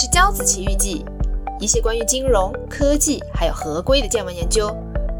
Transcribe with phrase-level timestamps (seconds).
[0.00, 1.04] 是骄子奇遇记，
[1.58, 4.72] 一些关于金融科技还有合规的见闻研究。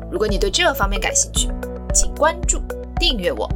[0.08, 1.48] 如果你对这方面感兴趣，
[1.92, 2.60] 请关注
[2.94, 3.50] 订阅我。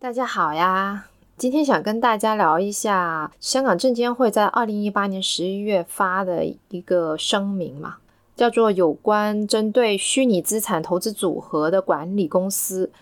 [0.00, 1.04] 大家好呀，
[1.38, 7.98] 今天想跟大家聊一下香港证监会在二零一八年十一月发的一个声明嘛。
[8.36, 12.92] 叫做有关针对虚拟资产投资组合的管理公司、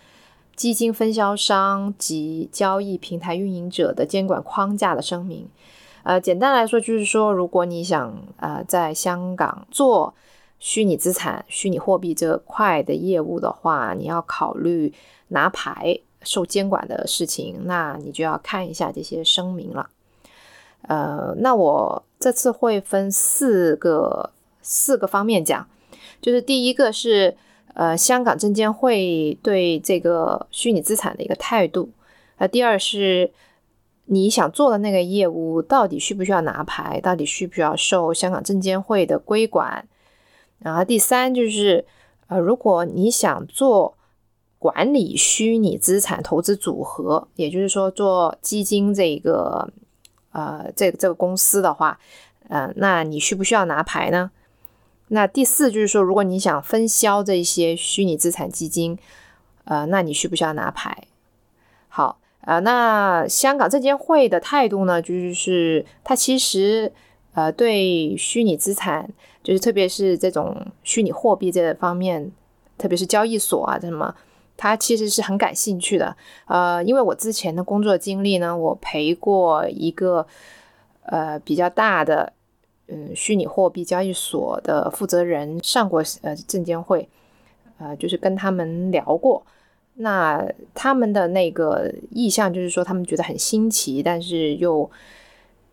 [0.55, 5.49] 基金分销商及交易平台运营者的监管框架的声明。
[6.05, 10.15] 呃，简单来说就是说，如果你想呃在香港做
[10.61, 14.95] 虚拟资产、虚拟货币这块的业务的话，你要考虑
[15.29, 19.91] 拿牌、受监管的事情，那你就要看一下这些声明了。
[20.83, 24.31] 呃，那我这次会分四个。
[24.65, 25.69] 四个方面讲，
[26.21, 27.37] 就是第一个是
[27.75, 31.91] 呃香港证监会对这个虚拟资产的一个态度，
[32.39, 33.31] 呃第二是
[34.07, 39.87] 你想做的那个业务到底需不需要拿牌，到底需不需要受香港证监会的规管，
[40.61, 41.85] 然后第三就是
[42.29, 43.97] 呃如果你想做
[44.59, 49.71] 管理虚拟资产投资组合，也就是说做基金这个
[50.33, 51.99] 呃这个这个公司的话，
[52.49, 54.31] 呃那你需不需要拿牌呢？
[55.15, 58.99] 那第四就是说，如果你想分销这些虚拟资产基金，
[59.65, 61.07] 呃，那你需不需要拿牌？
[61.89, 66.93] 好，呃，那香港证监会的态度呢，就是它其实
[67.35, 69.09] 呃对虚拟资产，
[69.41, 72.33] 就是特别是这种虚拟货币这方面，
[72.77, 74.13] 特别是交易所啊什么，
[74.57, 76.17] 它其实是很感兴趣的。
[76.47, 80.27] 呃，因为我之前的工作经历呢，我陪过一个
[81.05, 82.33] 呃比较大的。
[82.87, 87.09] 嗯，虚拟货币交易所的负责人上过呃证监会，
[87.79, 89.43] 呃，就是跟他们聊过。
[89.95, 94.91] 那他们的那个意向就是说，他们觉得很新奇，但是又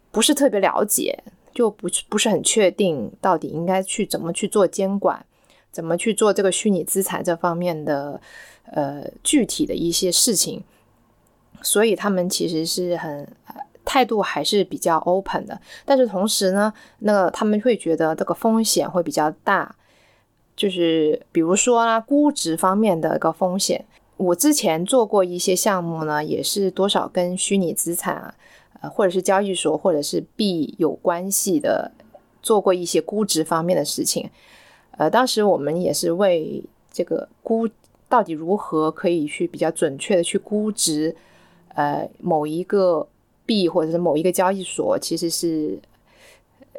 [0.10, 1.22] 不是特别了解，
[1.54, 5.26] 就不不是很确定到底应该去怎么去做监管，
[5.70, 8.22] 怎么去做这个虚拟资产这方面的
[8.72, 10.64] 呃具体的一些事情。
[11.62, 13.28] 所以他们其实是很。
[13.84, 19.76] 态度还是比较 open 的，但是同时呢，那个他们会觉得这个风险会比较大，
[20.56, 23.84] 就是比如说啊，估值方面的一个风险。
[24.18, 28.36] 我之前做过一些项目呢，也是多少跟虚拟资产啊，
[28.82, 31.92] 呃，或者是交易所或者是币有关系的，
[32.44, 34.30] 做过一些估值方面的事情。
[34.98, 37.68] 呃，当时我们也是为这个估
[38.08, 41.16] 到底如何可以去比较准确的去估值，
[41.74, 43.08] 呃，某一个。
[43.46, 45.80] 币或者是某一个交易所，其实是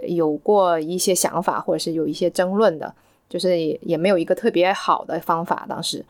[0.07, 2.95] 有过一些想法，或者是有一些争论的，
[3.29, 5.67] 就是也没有一个特别好的方法。
[5.69, 6.05] 当时，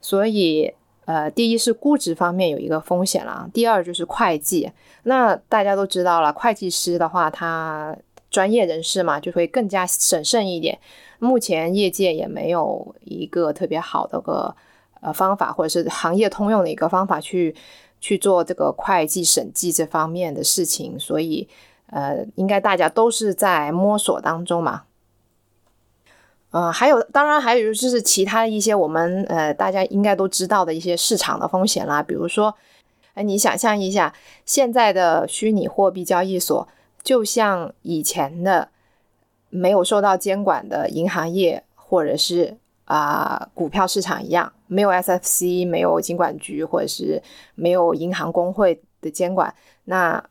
[0.00, 0.72] 所以
[1.04, 4.70] 呃，第一是估值方面有一个风险了，第二就是会计。
[5.04, 7.96] 那大家都知道了，会计师的话，他
[8.30, 10.78] 专业人士嘛，就会更加审慎一点。
[11.18, 14.54] 目前业界也没有一个特别好的个
[15.00, 17.54] 呃方法，或者是行业通用的一个方法去。
[18.02, 21.48] 去做这个会计审计这方面的事情，所以
[21.86, 24.82] 呃，应该大家都是在摸索当中嘛。
[26.50, 32.54] 嗯，还有，当然还有就是其他一些我们呃大家应该都知道的一些市场的风险啦，比如说，
[33.14, 34.12] 哎，你想象一下，
[34.44, 36.68] 现在的虚拟货币交易所
[37.04, 38.68] 就像以前的
[39.48, 44.52] 没有受到监管的银行业或者是啊股票市场一样。
[44.66, 47.22] 没有 SFC，没有金管局，或者是
[47.54, 49.54] 没有银行工会的监管，
[49.84, 50.24] 那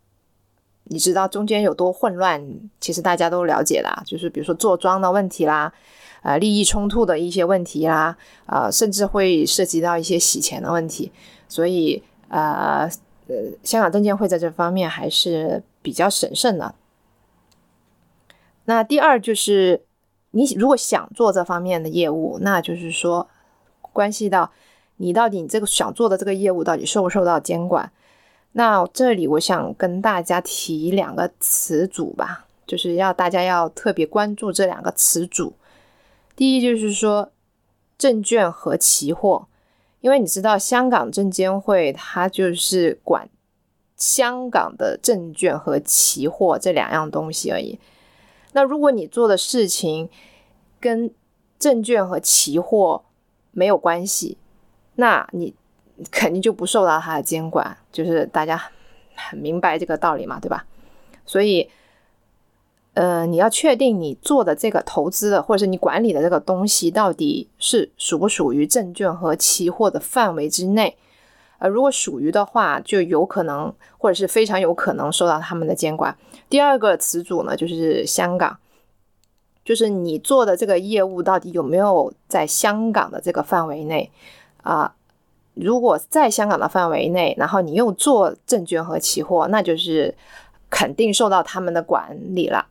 [0.86, 2.44] 你知道中间有多混乱？
[2.80, 5.72] 其实大家都了解啦，就是比如说坐庄的问题啦，
[6.24, 8.18] 呃，利益冲突的一些问题啦，
[8.48, 11.12] 呃，甚至会涉及到一些洗钱的问题。
[11.48, 12.90] 所以，呃
[13.28, 16.74] 呃，香港证监会在这方面还是比较审慎的。
[18.66, 19.84] 那第二就是，
[20.32, 23.30] 你如果想做这方面的业务，那就是说。
[23.94, 24.50] 关系到
[24.96, 27.92] 你到底你这个想做的这个业务到底受不受到监管？
[28.54, 35.56] 那这里我想跟大家提两个词组吧，就是要大家要特别关注这两个词组。
[36.38, 37.34] 第一就是说
[37.98, 39.48] 证券和期货，
[40.00, 43.28] 因为你知道香港证监会它就是管
[43.98, 47.78] 香港的证券和期货这两样东西而已。
[48.54, 50.10] 那如果你做的事情
[50.80, 51.12] 跟
[51.58, 53.04] 证券和期货，
[53.52, 54.38] 没有关系，
[54.96, 55.54] 那你
[56.10, 58.62] 肯定就不受到它的监管，就是大家
[59.16, 60.66] 很明白这个道理嘛，对吧？
[61.26, 61.70] 所以，
[62.94, 70.98] 呃，你要确定你做的这个投资的，或者是你管理的这个东西，到底是属不属于证券和期货的范围之内。
[71.62, 76.18] 呃，如果属于的话，就有可能，或者是非常有可能受到他们的监管。
[76.50, 78.58] 第二个词组呢，就是香港，
[79.64, 84.12] 就是你做的这个业务到底有没有在香港的这个范围内
[84.64, 84.96] 啊？
[85.54, 90.16] 如果在香港的范围内，然后你又做证券和期货，那就是
[90.68, 92.66] 肯定受到他们的管理了。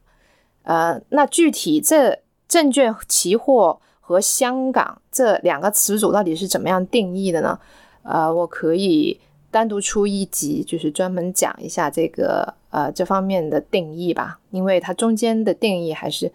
[0.64, 7.56] 呃，那具体这证券、期货和香港这两个词组到底是怎么样定义的呢？
[8.02, 9.20] 呃，我可以
[9.50, 16.32] 单独出一集，就是专门讲一下这个呃这方面的定义吧，因为它中间的定义还是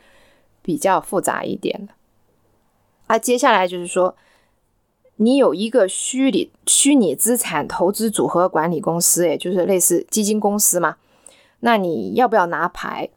[0.62, 1.94] 比较复杂一点的。
[3.08, 4.16] 啊，接下来就是说，
[5.18, 10.98] 你有一个虚拟虚拟资产投资组合管理公司，也就是类似基金公司嘛，
[11.60, 13.10] 那你要不要拿牌？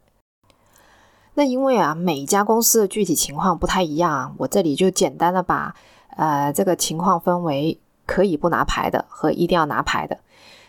[1.35, 5.75] 那因为啊，每一家公司的具体情况不太一样，我这里就简单的把
[6.17, 7.79] 呃这个情况分为
[8.09, 10.19] 可以不拿牌的和一定要拿牌的。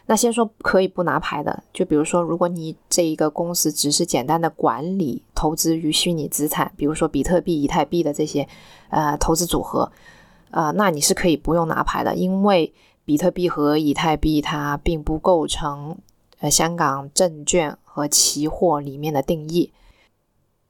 [0.08, 8.48] 那先说可以不拿牌的，就比如说，如果你这一个公司只是简单的管理投资于虚拟资产，比如说比特币、以太币的这些
[8.90, 9.92] 呃投资组合，
[10.50, 12.74] 呃，那你是可以不用拿牌的，因为
[13.06, 15.96] 比特币和以太币它并不构成
[16.40, 19.72] 呃香港证券和期货里面的定义。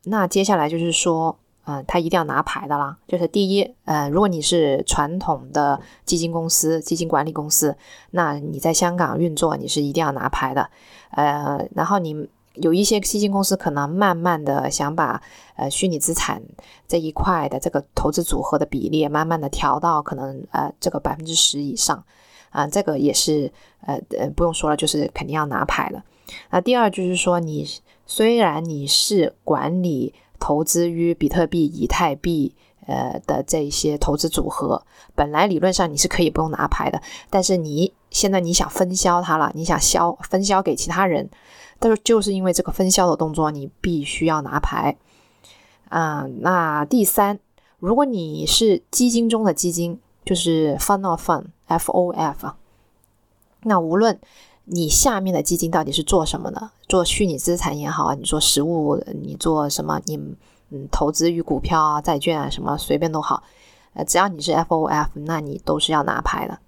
[0.04, 1.40] 那接下来就是说，
[1.70, 2.98] 嗯，他一定要拿牌的啦。
[3.08, 7.76] 就是第一，呃，如果你是传统的基金公司、基金管理公司，
[8.10, 10.68] 那你在香港运作，你是一定要拿牌的。
[11.12, 15.22] 呃，然后你有一些基金公司可能慢慢的想把
[15.58, 16.42] 呃虚拟资产
[16.88, 22.04] 这一块的这个投资组合的比例慢慢的调到可能呃这个百分之十以上，
[22.50, 23.52] 啊，这个也是
[23.86, 26.02] 呃呃不用说了，就是肯定要拿牌的。
[26.50, 27.68] 那第二就是说你。
[28.12, 32.56] 虽然你是管理投资于比特币、以太币，
[32.88, 34.82] 呃的这些投资组合，
[35.16, 41.30] 本来理论上你是可以不用拿牌的，但是你现在你想分销它了，你想销分销给其他人，
[41.78, 44.96] 但是就是因为这个分销的动作，你必须要拿牌。
[45.90, 47.40] 嗯，那第三，
[47.80, 52.52] 如果你是基金中的基金，就是 fund of fund，F O F，
[53.64, 54.20] 那无论。
[54.72, 56.70] 你下面的基金到底是做什么的？
[56.90, 60.02] 做虚拟资产也好啊，你做实物，你做什么？
[60.06, 60.18] 你
[60.72, 63.42] 嗯，投资于股票啊、债券啊，什么随便都好。
[63.94, 66.60] 呃，只要你是 FOF，那你都是要拿牌的。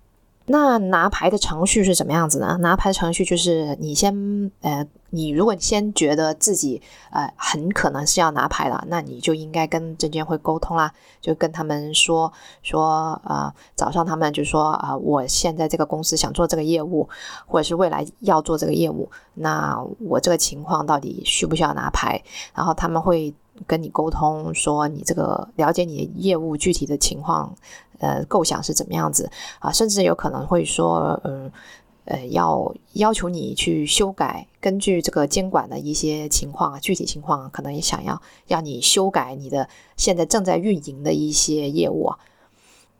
[0.45, 2.57] 那拿牌的程序是怎么样子呢？
[2.61, 4.85] 拿牌程序就是你先呃。
[5.13, 10.89] 你如果先觉得自己呃很可能是要拿牌了，那你就应该跟证监会沟通啦，
[11.19, 12.31] 就跟他们说
[12.63, 17.09] 说啊，早上他们就说啊，我现在这个公司想做这个业务，
[17.45, 22.23] 或者是未来要做这个业务，那我这个情况到底需不需要拿牌？
[22.55, 23.33] 然后他们会
[23.67, 27.55] 跟你沟通说，你这个了解你的业务具体的情况，
[27.99, 29.29] 呃，构想是怎么样子
[29.59, 31.51] 啊，甚至有可能会说，嗯。
[32.05, 42.11] 呃，要要求你去修改，根据这个监管的一些情况，具体情况可能也想要让你修改你的现在正在运营的一些业务。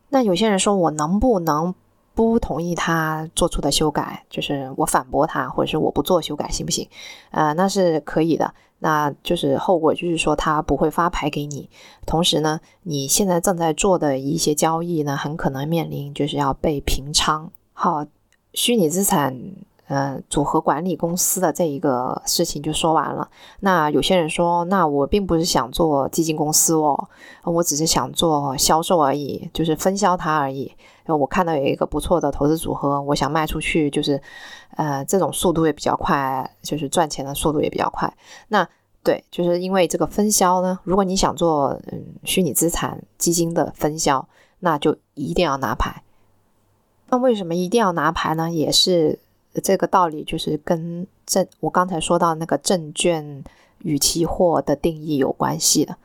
[0.09, 1.73] 那有些人说我能不能
[2.13, 6.87] 不同意他做出的修改，就是我反驳他，或者是我不做修改，行不行？
[7.31, 8.53] 呃，那是可以的。
[8.81, 11.69] 那就是后果就是说他不会发牌给你，
[12.05, 17.49] 同时呢，你现在正在做的一些交易呢，很可能面临就是要被平仓。
[17.73, 18.05] 好。
[18.53, 19.33] 虚拟资产，
[19.91, 23.29] 呃，组合管理公司的这一个事情就说完了。
[23.59, 27.09] 那有些人说，那我并不是想做基金公司哦，
[27.43, 30.71] 我只是想做销售而已，就是分销它而已。
[31.07, 34.21] 我看到有一个不错的投资组合，我想卖出去，就是，
[34.77, 38.13] 呃，这种速度也比较快，就是赚钱的速度也比较快。
[38.47, 38.65] 那
[39.03, 44.25] 对，就是因为这个分销呢，如果你想做嗯虚拟资产基金的分销，
[44.59, 46.01] 那就一定要拿牌。
[47.09, 48.49] 那为什么一定要拿牌呢？
[48.49, 49.19] 也是
[49.61, 53.43] 这个道理，就是跟证我刚才说到那个证券
[53.79, 55.97] 与期货的定义有关系的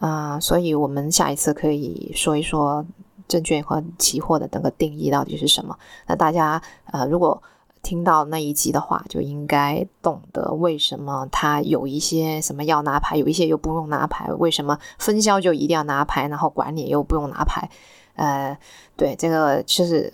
[0.00, 0.40] 啊。
[0.40, 2.84] 所以我们下一次可以说一说
[3.28, 5.78] 证券和期货的那个定义到底是什么。
[6.08, 7.40] 那大家呃，如果
[7.82, 14.32] 听到那一集的话，就应该懂得为什么它有一些什么要拿牌，有一些又不用拿牌。
[14.34, 17.70] 为什么分销就一定要拿牌，然后管理又不用拿牌？
[18.16, 18.58] 呃，
[18.96, 20.12] 对，这个其实。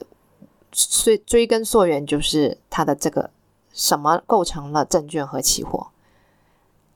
[0.77, 3.31] 追追根溯源就是它的这个
[3.73, 5.89] 什么构成了证券和期货。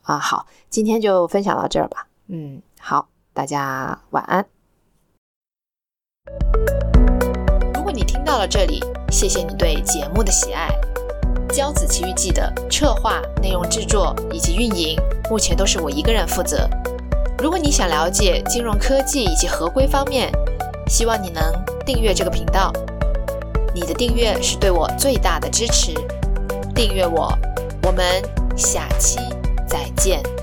[0.03, 2.07] 啊好今天就分享到这儿吧。
[2.27, 4.45] 嗯好大家晚安。
[7.75, 10.69] 如果你听到了这里谢谢你对节目的喜爱。
[11.49, 14.97] 娇子奇遇记的策划内容制作以及运营
[15.29, 16.69] 目前都是我一个人负责。
[17.39, 20.31] 如果你想了解金融科技以及合规方面
[20.87, 21.43] 希望你能
[21.87, 22.73] 订阅这个频道。
[23.75, 25.95] 你的订阅是对我最大的支持。
[26.75, 27.37] 订阅我
[27.83, 28.23] 我们
[28.57, 29.19] 下期
[29.67, 30.40] 再见。